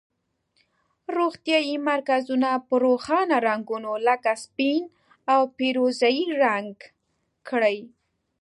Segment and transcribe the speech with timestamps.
[1.17, 4.83] روغتیایي مرکزونه په روښانه رنګونو لکه سپین
[5.33, 6.73] او پیروزه یي رنګ
[7.47, 7.77] کړئ.